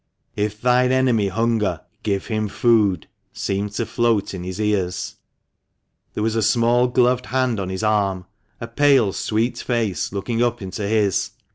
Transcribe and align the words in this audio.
"If 0.35 0.59
thine 0.59 0.91
enemy 0.91 1.27
hunger, 1.27 1.81
give 2.01 2.25
him 2.25 2.47
food," 2.47 3.05
seemed 3.33 3.73
to 3.73 3.85
float 3.85 4.33
in 4.33 4.43
his 4.43 4.59
ears. 4.59 5.17
There 6.15 6.23
was 6.23 6.35
a 6.35 6.41
small 6.41 6.87
gloved 6.87 7.27
hand 7.27 7.59
on 7.59 7.69
his 7.69 7.83
arm, 7.83 8.25
a 8.59 8.67
pale, 8.67 9.13
sweet 9.13 9.59
face 9.59 10.11
looking 10.11 10.41
up 10.41 10.59
into 10.59 10.87
his. 10.87 11.29